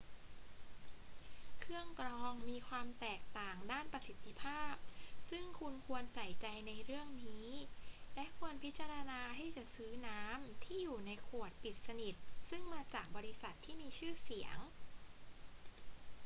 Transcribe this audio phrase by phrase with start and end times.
[1.59, 4.73] เครื่องกรองมีความแตกต่างด้านประสิทธิภาพ
[5.29, 7.47] ซึ่งคุณควรใส่ใจในเรื่องนี้
[8.15, 12.15] และควรพิจารณาที่จะซื้อน้ำที่อยู่ในขวดปิดสนิท
[12.49, 14.57] ซึ่งมาจากบริษัทที่มีชื่อเสียง